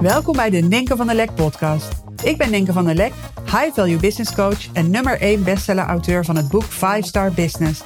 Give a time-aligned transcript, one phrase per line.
[0.00, 1.92] Welkom bij de Ninke van der Lek podcast.
[2.24, 3.12] Ik ben Ninke van der Lek,
[3.44, 7.82] high value business coach en nummer 1 bestseller auteur van het boek 5 Star Business.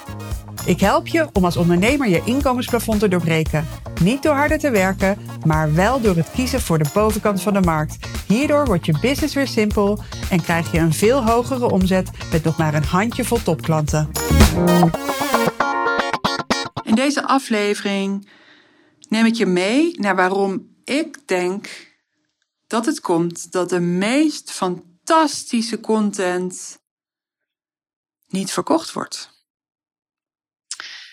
[0.67, 3.67] Ik help je om als ondernemer je inkomensplafond te doorbreken.
[4.03, 7.61] Niet door harder te werken, maar wel door het kiezen voor de bovenkant van de
[7.61, 7.99] markt.
[8.27, 9.99] Hierdoor wordt je business weer simpel
[10.31, 14.11] en krijg je een veel hogere omzet met nog maar een handjevol topklanten.
[16.85, 18.29] In deze aflevering
[19.09, 21.91] neem ik je mee naar waarom ik denk
[22.73, 26.79] dat het komt dat de meest fantastische content
[28.29, 29.31] niet verkocht wordt.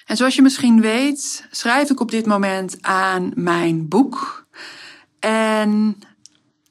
[0.06, 4.48] En zoals je misschien weet, schrijf ik op dit moment aan mijn boek.
[5.20, 6.00] En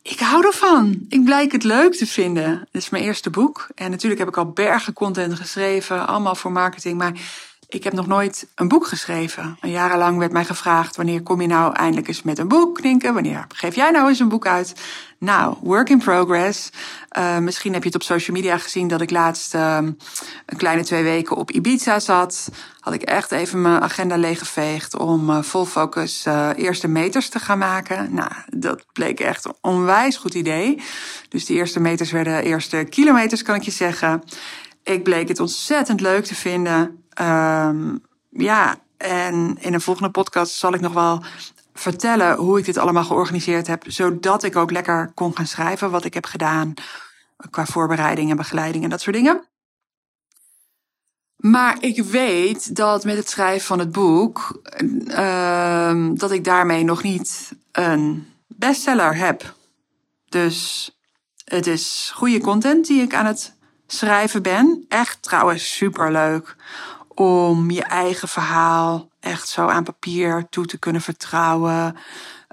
[0.02, 1.05] ik hou ervan.
[1.09, 2.59] Ik blijk het leuk te vinden.
[2.59, 3.69] Dit is mijn eerste boek.
[3.75, 6.98] En natuurlijk heb ik al bergen content geschreven, allemaal voor marketing.
[6.98, 7.12] Maar
[7.68, 9.58] ik heb nog nooit een boek geschreven.
[9.62, 13.12] Jarenlang werd mij gevraagd: wanneer kom je nou eindelijk eens met een boek, Ninke?
[13.12, 14.74] Wanneer geef jij nou eens een boek uit?
[15.18, 16.70] Nou, work in progress.
[17.19, 19.78] Uh, misschien heb je het op social media gezien dat ik laatst uh,
[20.47, 22.48] een kleine twee weken op Ibiza zat.
[22.80, 26.25] Had ik echt even mijn agenda leeggeveegd om vol focus
[26.56, 28.14] eerste meters te gaan maken.
[28.14, 30.82] Nou, dat bleek echt een onwijs goed idee.
[31.28, 34.22] Dus die eerste meters werden eerste kilometers, kan ik je zeggen.
[34.82, 37.03] Ik bleek het ontzettend leuk te vinden.
[37.20, 41.22] Um, ja, en in een volgende podcast zal ik nog wel
[41.75, 46.05] vertellen hoe ik dit allemaal georganiseerd heb, zodat ik ook lekker kon gaan schrijven wat
[46.05, 46.75] ik heb gedaan
[47.50, 49.47] qua voorbereiding en begeleiding en dat soort dingen.
[51.36, 54.62] Maar ik weet dat met het schrijven van het boek,
[55.06, 59.55] uh, dat ik daarmee nog niet een bestseller heb.
[60.28, 60.91] Dus
[61.44, 64.84] het is goede content die ik aan het schrijven ben.
[64.88, 66.56] Echt trouwens superleuk
[67.19, 71.97] om je eigen verhaal echt zo aan papier toe te kunnen vertrouwen.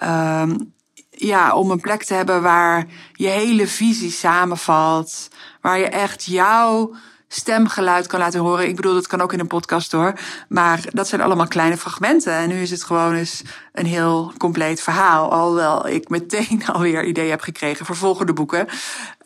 [0.03, 0.73] Um,
[1.09, 5.27] ja, om een plek te hebben waar je hele visie samenvalt.
[5.61, 6.94] Waar je echt jouw
[7.27, 8.67] stemgeluid kan laten horen.
[8.67, 10.13] Ik bedoel, dat kan ook in een podcast hoor.
[10.50, 12.34] Maar dat zijn allemaal kleine fragmenten.
[12.34, 13.41] En nu is het gewoon eens
[13.73, 15.31] een heel compleet verhaal.
[15.31, 18.67] Alhoewel ik meteen alweer ideeën heb gekregen voor volgende boeken.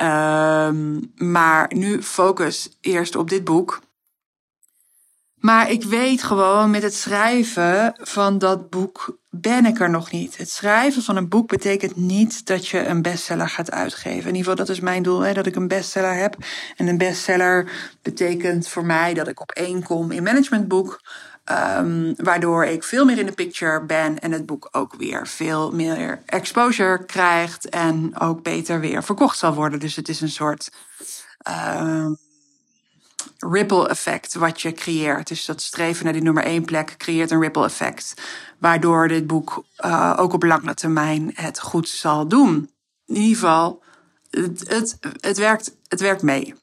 [0.03, 3.79] Um, maar nu focus eerst op dit boek.
[5.39, 10.37] Maar ik weet gewoon met het schrijven van dat boek ben ik er nog niet.
[10.37, 14.29] Het schrijven van een boek betekent niet dat je een bestseller gaat uitgeven.
[14.29, 16.35] In ieder geval, dat is mijn doel, hè, dat ik een bestseller heb.
[16.75, 21.01] En een bestseller betekent voor mij dat ik op één kom in managementboek.
[21.77, 25.71] Um, waardoor ik veel meer in de picture ben en het boek ook weer veel
[25.71, 29.79] meer exposure krijgt en ook beter weer verkocht zal worden.
[29.79, 30.71] Dus het is een soort
[31.77, 32.17] um,
[33.39, 35.27] ripple effect wat je creëert.
[35.27, 38.13] Dus dat streven naar die nummer één plek creëert een ripple effect.
[38.57, 42.71] Waardoor dit boek uh, ook op lange termijn het goed zal doen.
[43.05, 43.83] In ieder geval,
[44.29, 46.55] het, het, het, werkt, het werkt mee.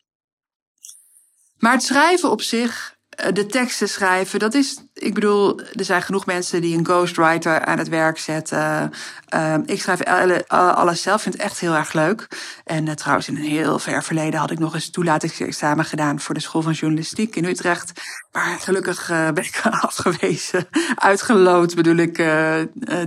[1.58, 6.02] Maar het schrijven op zich eh, de teksten schrijven, dat is, ik bedoel, er zijn
[6.02, 8.92] genoeg mensen die een ghostwriter aan het werk zetten.
[9.34, 10.02] Uh, ik schrijf
[10.48, 12.28] alles zelf, vind het echt heel erg leuk.
[12.64, 16.34] En uh, trouwens, in een heel ver verleden had ik nog eens toelatingsexamen gedaan voor
[16.34, 17.92] de School van Journalistiek in Utrecht.
[18.32, 22.16] Maar gelukkig uh, ben ik afgewezen, uitgeloot bedoel ik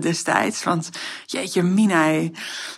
[0.02, 0.64] destijds.
[0.64, 0.90] Want
[1.26, 2.30] jeetje, Mina,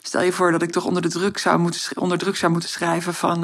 [0.01, 2.69] stel je voor dat ik toch onder, de druk zou moeten, onder druk zou moeten
[2.69, 3.39] schrijven van,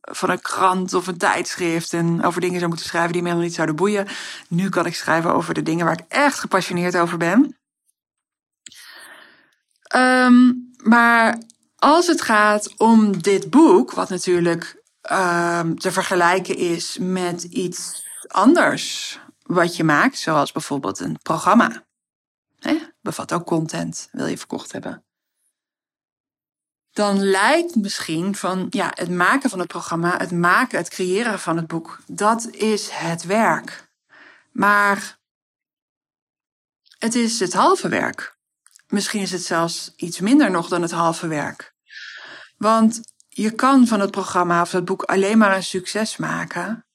[0.00, 1.92] van een krant of een tijdschrift.
[1.92, 4.08] En over dingen zou moeten schrijven die helemaal niet zouden boeien.
[4.48, 7.56] Nu kan ik schrijven over de dingen waar ik echt gepassioneerd over ben.
[9.96, 11.42] Um, maar
[11.76, 14.82] als het gaat om dit boek, wat natuurlijk
[15.12, 21.84] um, te vergelijken is met iets anders wat je maakt, zoals bijvoorbeeld een programma.
[22.58, 22.78] Hè?
[23.00, 25.04] Bevat ook content, wil je verkocht hebben.
[26.92, 31.56] Dan lijkt misschien van ja, het maken van het programma, het maken, het creëren van
[31.56, 33.90] het boek, dat is het werk.
[34.50, 35.18] Maar
[36.98, 38.36] het is het halve werk.
[38.86, 41.74] Misschien is het zelfs iets minder nog dan het halve werk.
[42.56, 46.86] Want je kan van het programma of het boek alleen maar een succes maken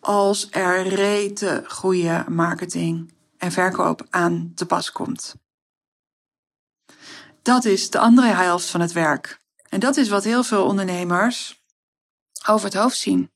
[0.00, 5.34] als er rete goede marketing en verkoop aan te pas komt.
[7.42, 9.40] Dat is de andere helft van het werk.
[9.68, 11.62] En dat is wat heel veel ondernemers
[12.46, 13.30] over het hoofd zien.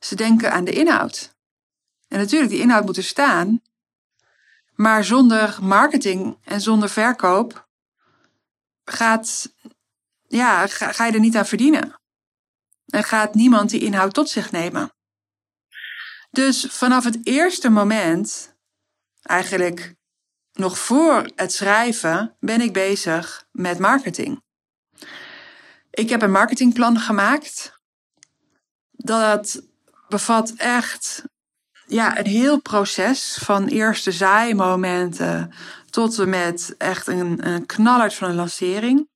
[0.00, 1.36] Ze denken aan de inhoud.
[2.08, 3.62] En natuurlijk, die inhoud moet er staan.
[4.74, 7.68] Maar zonder marketing en zonder verkoop
[8.84, 9.52] gaat,
[10.28, 12.00] ja, ga, ga je er niet aan verdienen.
[12.86, 14.92] En gaat niemand die inhoud tot zich nemen.
[16.30, 18.56] Dus vanaf het eerste moment,
[19.22, 19.97] eigenlijk
[20.58, 24.42] nog voor het schrijven ben ik bezig met marketing.
[25.90, 27.80] Ik heb een marketingplan gemaakt.
[28.90, 29.62] Dat
[30.08, 31.24] bevat echt
[31.86, 35.52] ja, een heel proces van eerste zaaimomenten
[35.90, 39.08] tot en met echt een, een knallert van een lancering.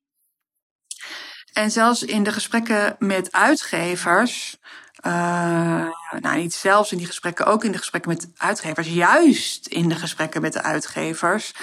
[1.53, 4.57] En zelfs in de gesprekken met uitgevers,
[5.05, 5.87] uh,
[6.19, 9.95] nou niet zelfs in die gesprekken, ook in de gesprekken met uitgevers, juist in de
[9.95, 11.53] gesprekken met de uitgevers,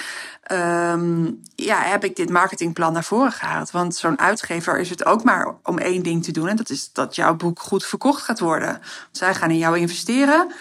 [0.53, 3.71] um, ja, heb ik dit marketingplan naar voren gehaald.
[3.71, 6.93] Want zo'n uitgever is het ook maar om één ding te doen en dat is
[6.93, 8.81] dat jouw boek goed verkocht gaat worden.
[9.11, 10.53] Zij gaan in jou investeren.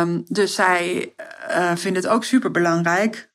[0.00, 1.14] Um, dus zij
[1.50, 3.30] uh, vinden het ook super belangrijk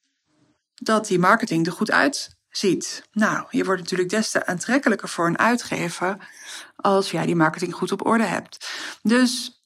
[0.74, 3.04] dat die marketing er goed uitziet.
[3.12, 6.18] Nou, je wordt natuurlijk des te aantrekkelijker voor een uitgever
[6.82, 8.70] als jij die marketing goed op orde hebt.
[9.02, 9.64] Dus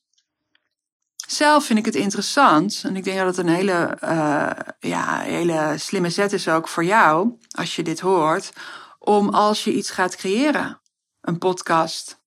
[1.27, 4.49] zelf vind ik het interessant en ik denk dat het een hele, uh,
[4.79, 8.53] ja, hele slimme zet is ook voor jou als je dit hoort,
[8.99, 10.81] om als je iets gaat creëren,
[11.21, 12.21] een podcast.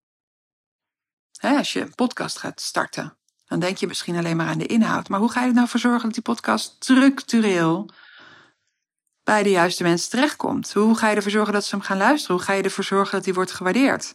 [1.37, 4.67] Hè, als je een podcast gaat starten, dan denk je misschien alleen maar aan de
[4.67, 5.09] inhoud.
[5.09, 7.91] Maar hoe ga je er nou voor zorgen dat die podcast structureel
[9.23, 10.73] bij de juiste mensen terechtkomt?
[10.73, 12.37] Hoe ga je ervoor zorgen dat ze hem gaan luisteren?
[12.37, 14.15] Hoe ga je ervoor zorgen dat hij wordt gewaardeerd?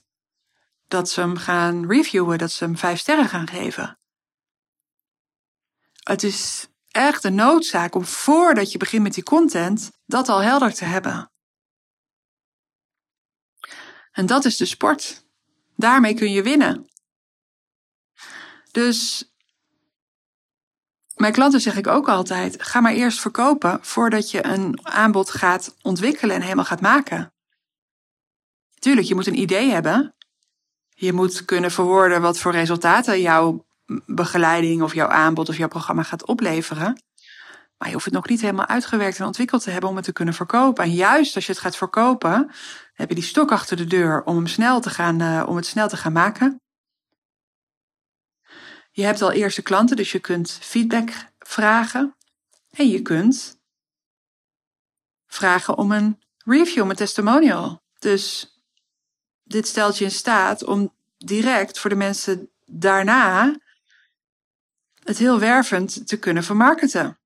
[0.92, 4.00] Dat ze hem gaan reviewen, dat ze hem vijf sterren gaan geven.
[6.04, 10.74] Het is echt een noodzaak om voordat je begint met die content, dat al helder
[10.74, 11.32] te hebben.
[14.12, 15.26] En dat is de sport.
[15.76, 16.90] Daarmee kun je winnen.
[18.72, 19.32] Dus
[21.16, 25.76] mijn klanten zeg ik ook altijd: ga maar eerst verkopen voordat je een aanbod gaat
[25.82, 27.34] ontwikkelen en helemaal gaat maken.
[28.80, 30.16] Tuurlijk, je moet een idee hebben.
[31.02, 33.66] Je moet kunnen verwoorden wat voor resultaten jouw
[34.06, 37.04] begeleiding of jouw aanbod of jouw programma gaat opleveren.
[37.78, 40.14] Maar je hoeft het nog niet helemaal uitgewerkt en ontwikkeld te hebben om het te
[40.14, 40.84] kunnen verkopen.
[40.84, 42.52] En juist als je het gaat verkopen,
[42.94, 45.66] heb je die stok achter de deur om, hem snel te gaan, uh, om het
[45.66, 46.62] snel te gaan maken.
[48.92, 51.10] Je hebt al eerste klanten, dus je kunt feedback
[51.40, 52.16] vragen.
[52.72, 53.60] En je kunt
[55.28, 57.82] vragen om een review, een testimonial.
[58.00, 58.51] Dus
[59.52, 63.56] dit stelt je in staat om direct voor de mensen daarna
[65.04, 67.18] het heel wervend te kunnen vermarkten.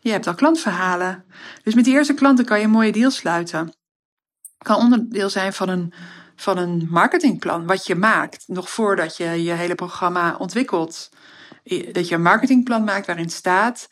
[0.00, 1.24] Je hebt al klantverhalen.
[1.62, 3.74] Dus met die eerste klanten kan je een mooie deal sluiten.
[4.58, 5.94] Kan onderdeel zijn van een
[6.36, 11.10] van een marketingplan wat je maakt, nog voordat je je hele programma ontwikkelt.
[11.92, 13.88] Dat je een marketingplan maakt waarin staat: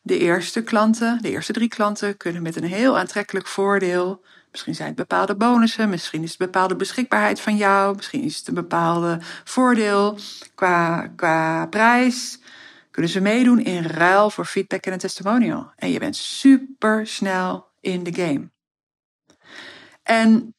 [0.00, 4.24] de eerste klanten, de eerste drie klanten, kunnen met een heel aantrekkelijk voordeel.
[4.50, 8.48] Misschien zijn het bepaalde bonussen, misschien is het bepaalde beschikbaarheid van jou, misschien is het
[8.48, 10.18] een bepaalde voordeel
[10.54, 12.40] qua, qua prijs.
[12.90, 15.72] Kunnen ze meedoen in ruil voor feedback en een testimonial.
[15.76, 18.50] En je bent super snel in de game.
[20.02, 20.54] En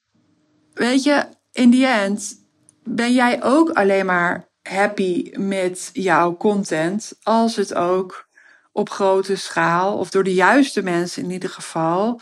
[0.74, 2.36] weet je, in the end
[2.84, 8.30] ben jij ook alleen maar happy met jouw content als het ook
[8.72, 12.22] op grote schaal of door de juiste mensen in ieder geval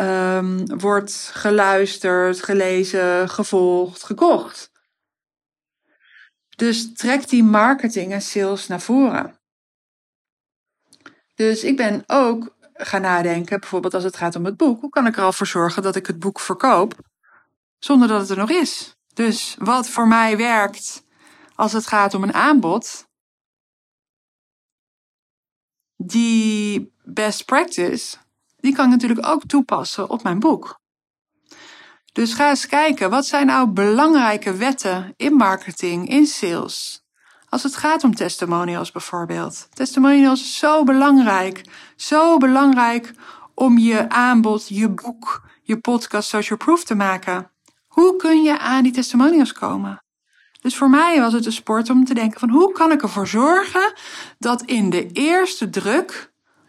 [0.00, 4.70] um, wordt geluisterd, gelezen, gevolgd, gekocht.
[6.56, 9.40] Dus trek die marketing en sales naar voren.
[11.34, 15.06] Dus ik ben ook gaan nadenken, bijvoorbeeld als het gaat om het boek, hoe kan
[15.06, 16.94] ik er al voor zorgen dat ik het boek verkoop
[17.78, 18.96] zonder dat het er nog is.
[19.14, 21.04] Dus wat voor mij werkt
[21.54, 23.08] als het gaat om een aanbod,
[25.96, 28.16] die best practice,
[28.60, 30.80] die kan ik natuurlijk ook toepassen op mijn boek.
[32.12, 37.06] Dus ga eens kijken, wat zijn nou belangrijke wetten in marketing, in sales?
[37.48, 39.68] Als het gaat om testimonials bijvoorbeeld.
[39.72, 41.64] Testimonials is zo belangrijk.
[41.96, 43.14] Zo belangrijk
[43.54, 47.50] om je aanbod, je boek, je podcast social proof te maken.
[47.86, 50.02] Hoe kun je aan die testimonials komen?
[50.60, 53.26] Dus voor mij was het een sport om te denken van hoe kan ik ervoor
[53.26, 53.92] zorgen
[54.38, 56.27] dat in de eerste druk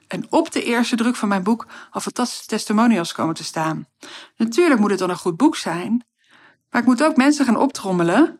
[0.09, 3.87] en op de eerste druk van mijn boek al fantastische testimonials komen te staan.
[4.35, 6.05] Natuurlijk moet het dan een goed boek zijn,
[6.69, 8.39] maar ik moet ook mensen gaan optrommelen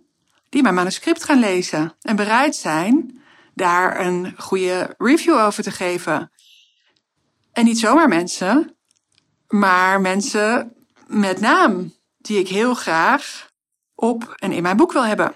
[0.49, 3.21] die mijn manuscript gaan lezen en bereid zijn
[3.53, 6.31] daar een goede review over te geven.
[7.51, 8.77] En niet zomaar mensen,
[9.47, 10.75] maar mensen
[11.07, 13.49] met naam die ik heel graag
[13.95, 15.35] op en in mijn boek wil hebben.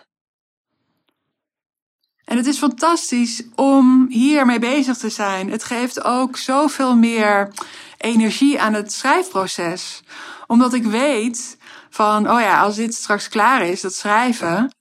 [2.25, 5.51] En het is fantastisch om hiermee bezig te zijn.
[5.51, 7.51] Het geeft ook zoveel meer
[7.97, 10.03] energie aan het schrijfproces.
[10.47, 11.57] Omdat ik weet
[11.89, 14.75] van, oh ja, als dit straks klaar is, dat schrijven.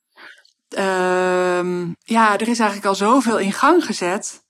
[0.79, 4.43] Uh, ja, er is eigenlijk al zoveel in gang gezet.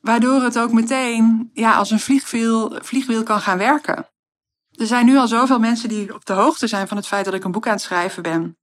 [0.00, 4.08] Waardoor het ook meteen ja, als een vliegwiel, vliegwiel kan gaan werken.
[4.72, 7.34] Er zijn nu al zoveel mensen die op de hoogte zijn van het feit dat
[7.34, 8.58] ik een boek aan het schrijven ben.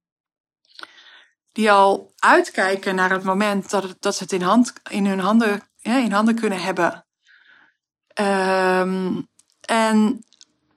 [1.52, 5.62] Die al uitkijken naar het moment dat, dat ze het in, hand, in hun handen,
[5.76, 7.06] ja, in handen kunnen hebben.
[8.20, 9.28] Um,
[9.60, 10.24] en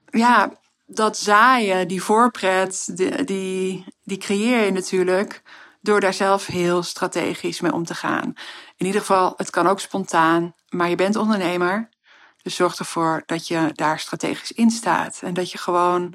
[0.06, 0.52] ja,
[0.86, 5.42] dat zaaien, die voorpret, die, die, creëer je natuurlijk
[5.82, 8.34] door daar zelf heel strategisch mee om te gaan.
[8.78, 11.90] In ieder geval, het kan ook spontaan, maar je bent ondernemer.
[12.42, 15.20] Dus zorg ervoor dat je daar strategisch in staat.
[15.24, 16.14] En dat je gewoon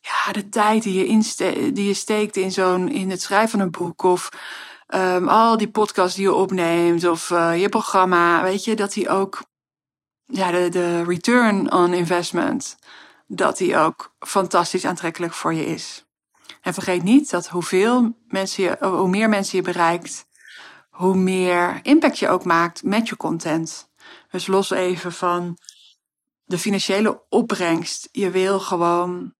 [0.00, 3.70] ja, de tijd die je, die je steekt in, zo'n, in het schrijven van een
[3.70, 4.28] boek of
[4.88, 9.08] um, al die podcasts die je opneemt of uh, je programma, weet je, dat die
[9.08, 9.44] ook,
[10.26, 12.76] ja, de, de return on investment,
[13.26, 16.04] dat die ook fantastisch aantrekkelijk voor je is.
[16.60, 20.26] En vergeet niet dat hoeveel mensen je, hoe meer mensen je bereikt,
[20.90, 23.90] hoe meer impact je ook maakt met je content.
[24.30, 25.58] Dus los even van
[26.44, 28.08] de financiële opbrengst.
[28.12, 29.34] Je wil gewoon,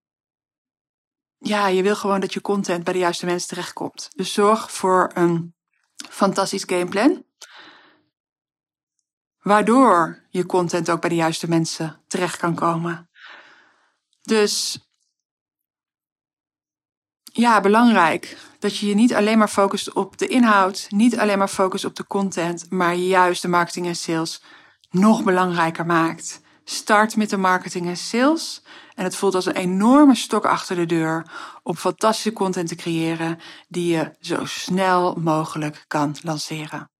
[1.45, 4.09] ja, je wil gewoon dat je content bij de juiste mensen terechtkomt.
[4.17, 5.55] Dus zorg voor een
[6.11, 7.25] fantastisch gameplan.
[9.39, 13.11] Waardoor je content ook bij de juiste mensen terecht kan komen.
[14.23, 14.79] Dus
[17.33, 18.37] ja, belangrijk.
[18.59, 21.97] Dat je je niet alleen maar focust op de inhoud, niet alleen maar focust op
[21.97, 24.43] de content, maar juist de marketing en sales
[24.91, 26.43] nog belangrijker maakt.
[26.65, 28.63] Start met de marketing en sales.
[28.95, 31.27] En het voelt als een enorme stok achter de deur
[31.63, 36.91] om fantastische content te creëren die je zo snel mogelijk kan lanceren.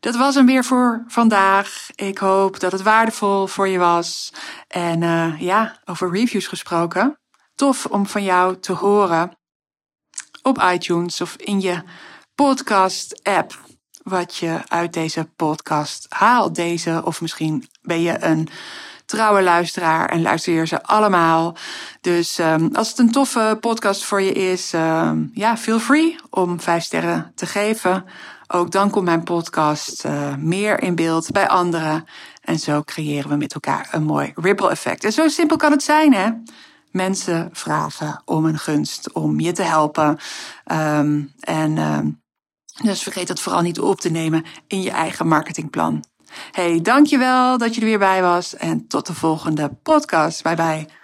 [0.00, 1.88] Dat was hem weer voor vandaag.
[1.94, 4.32] Ik hoop dat het waardevol voor je was.
[4.68, 7.18] En uh, ja, over reviews gesproken.
[7.54, 9.36] Tof om van jou te horen
[10.42, 11.82] op iTunes of in je
[12.34, 13.71] podcast-app.
[14.02, 16.54] Wat je uit deze podcast haalt.
[16.54, 18.48] Deze, of misschien ben je een
[19.06, 21.56] trouwe luisteraar en luister je ze allemaal.
[22.00, 26.60] Dus um, als het een toffe podcast voor je is, um, ja, feel free om
[26.60, 28.04] vijf sterren te geven.
[28.46, 32.04] Ook dan komt mijn podcast uh, meer in beeld bij anderen.
[32.40, 35.04] En zo creëren we met elkaar een mooi ripple effect.
[35.04, 36.30] En zo simpel kan het zijn, hè?
[36.90, 40.18] Mensen vragen om een gunst, om je te helpen.
[40.72, 41.78] Um, en
[42.82, 46.04] dus vergeet dat vooral niet op te nemen in je eigen marketingplan.
[46.50, 50.42] Hey, dankjewel dat je er weer bij was en tot de volgende podcast.
[50.42, 51.01] Bye bye.